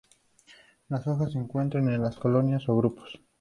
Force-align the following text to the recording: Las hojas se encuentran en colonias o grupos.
Las 0.89 1.05
hojas 1.05 1.31
se 1.33 1.37
encuentran 1.37 1.87
en 1.87 2.01
colonias 2.13 2.67
o 2.69 2.75
grupos. 2.75 3.21